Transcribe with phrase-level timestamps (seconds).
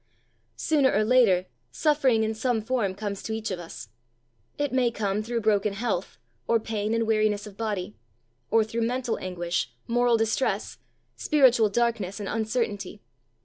[0.55, 3.89] Sooner or later, suffering in some form comes to each of us.
[4.57, 7.93] It may come through broken health, or pain and weariness of body;
[8.49, 10.79] or through mental anguish, moral distress,
[11.17, 12.99] spiritual darkness and uncertainty.